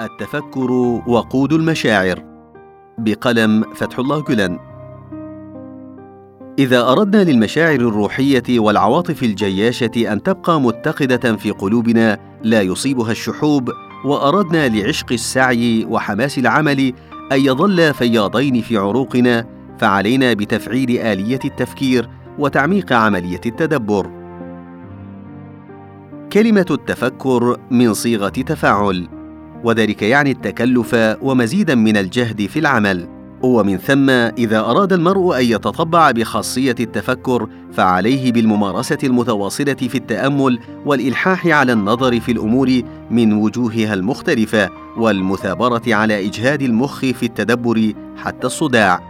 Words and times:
التفكر 0.00 0.70
وقود 1.06 1.52
المشاعر. 1.52 2.24
بقلم 2.98 3.64
فتح 3.74 3.98
الله 3.98 4.22
جلن. 4.22 4.58
إذا 6.58 6.92
أردنا 6.92 7.24
للمشاعر 7.24 7.74
الروحية 7.74 8.58
والعواطف 8.58 9.22
الجياشة 9.22 10.12
أن 10.12 10.22
تبقى 10.22 10.60
متقدة 10.60 11.36
في 11.36 11.50
قلوبنا 11.50 12.18
لا 12.42 12.62
يصيبها 12.62 13.10
الشحوب 13.10 13.70
وأردنا 14.04 14.68
لعشق 14.68 15.12
السعي 15.12 15.86
وحماس 15.90 16.38
العمل 16.38 16.92
أن 17.32 17.40
يظل 17.40 17.94
فياضين 17.94 18.60
في 18.60 18.76
عروقنا 18.76 19.46
فعلينا 19.78 20.32
بتفعيل 20.32 20.98
آلية 20.98 21.40
التفكير 21.44 22.08
وتعميق 22.38 22.92
عملية 22.92 23.40
التدبر. 23.46 24.10
كلمة 26.32 26.66
التفكر 26.70 27.56
من 27.70 27.94
صيغة 27.94 28.28
تفاعل. 28.28 29.13
وذلك 29.64 30.02
يعني 30.02 30.30
التكلف 30.30 30.96
ومزيدا 31.22 31.74
من 31.74 31.96
الجهد 31.96 32.46
في 32.46 32.58
العمل. 32.58 33.08
ومن 33.42 33.76
ثم 33.76 34.10
إذا 34.10 34.60
أراد 34.60 34.92
المرء 34.92 35.38
أن 35.40 35.44
يتطبع 35.44 36.10
بخاصية 36.10 36.74
التفكر 36.80 37.48
فعليه 37.72 38.32
بالممارسة 38.32 38.98
المتواصلة 39.04 39.74
في 39.74 39.94
التأمل 39.94 40.58
والإلحاح 40.86 41.46
على 41.46 41.72
النظر 41.72 42.20
في 42.20 42.32
الأمور 42.32 42.82
من 43.10 43.32
وجوهها 43.32 43.94
المختلفة 43.94 44.70
والمثابرة 44.96 45.82
على 45.86 46.26
إجهاد 46.26 46.62
المخ 46.62 47.00
في 47.00 47.22
التدبر 47.22 47.92
حتى 48.16 48.46
الصداع. 48.46 49.00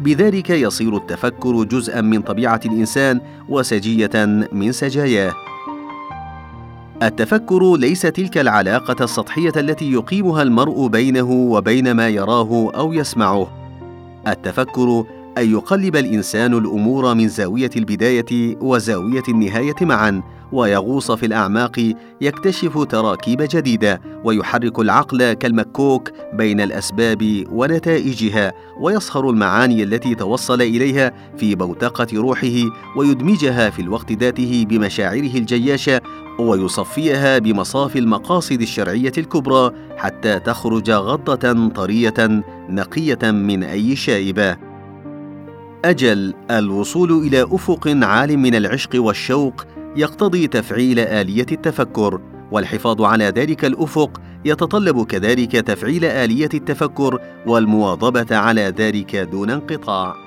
بذلك 0.00 0.50
يصير 0.50 0.96
التفكر 0.96 1.64
جزءا 1.64 2.00
من 2.00 2.22
طبيعة 2.22 2.60
الإنسان 2.66 3.20
وسجية 3.48 4.46
من 4.52 4.72
سجاياه. 4.72 5.32
التفكر 7.02 7.76
ليس 7.76 8.02
تلك 8.02 8.38
العلاقة 8.38 9.04
السطحية 9.04 9.52
التي 9.56 9.92
يقيمها 9.92 10.42
المرء 10.42 10.86
بينه 10.86 11.30
وبين 11.30 11.90
ما 11.90 12.08
يراه 12.08 12.70
أو 12.74 12.92
يسمعه. 12.92 13.48
التفكر 14.28 15.04
أن 15.38 15.52
يقلب 15.52 15.96
الإنسان 15.96 16.54
الأمور 16.54 17.14
من 17.14 17.28
زاوية 17.28 17.70
البداية 17.76 18.56
وزاوية 18.60 19.22
النهاية 19.28 19.74
معا 19.80 20.22
ويغوص 20.52 21.12
في 21.12 21.26
الأعماق 21.26 21.94
يكتشف 22.20 22.82
تراكيب 22.84 23.42
جديدة 23.42 24.00
ويحرك 24.24 24.78
العقل 24.78 25.32
كالمكوك 25.32 26.10
بين 26.32 26.60
الأسباب 26.60 27.44
ونتائجها 27.50 28.52
ويصهر 28.80 29.30
المعاني 29.30 29.82
التي 29.82 30.14
توصل 30.14 30.62
إليها 30.62 31.12
في 31.36 31.54
بوتقة 31.54 32.06
روحه 32.14 32.56
ويدمجها 32.96 33.70
في 33.70 33.82
الوقت 33.82 34.12
ذاته 34.12 34.64
بمشاعره 34.68 35.36
الجياشة 35.38 36.00
ويصفيها 36.38 37.38
بمصاف 37.38 37.96
المقاصد 37.96 38.60
الشرعية 38.60 39.12
الكبرى 39.18 39.70
حتى 39.96 40.38
تخرج 40.38 40.90
غضه 40.90 41.68
طرية 41.68 42.44
نقية 42.68 43.30
من 43.30 43.62
أي 43.62 43.96
شائبة. 43.96 44.65
أجل 45.90 46.34
الوصول 46.50 47.12
إلى 47.12 47.42
أفق 47.42 47.88
عال 48.02 48.38
من 48.38 48.54
العشق 48.54 48.90
والشوق 48.94 49.64
يقتضي 49.96 50.46
تفعيل 50.46 50.98
آلية 50.98 51.46
التفكر 51.52 52.20
والحفاظ 52.52 53.02
على 53.02 53.24
ذلك 53.24 53.64
الأفق 53.64 54.20
يتطلب 54.44 55.06
كذلك 55.06 55.52
تفعيل 55.52 56.04
آلية 56.04 56.48
التفكر 56.54 57.20
والمواظبة 57.46 58.36
على 58.36 58.74
ذلك 58.78 59.16
دون 59.16 59.50
انقطاع. 59.50 60.25